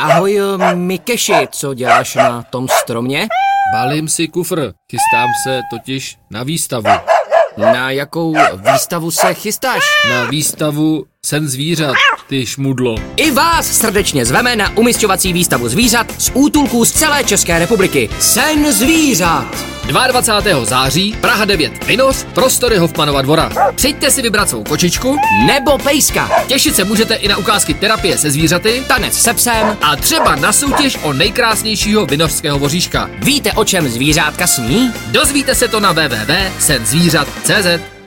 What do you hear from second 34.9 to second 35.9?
Dozvíte se to